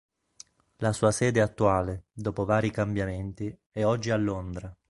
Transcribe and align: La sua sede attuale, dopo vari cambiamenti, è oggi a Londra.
La 0.77 0.93
sua 0.93 1.11
sede 1.11 1.41
attuale, 1.41 2.05
dopo 2.11 2.43
vari 2.43 2.71
cambiamenti, 2.71 3.55
è 3.69 3.85
oggi 3.85 4.09
a 4.09 4.15
Londra. 4.17 4.75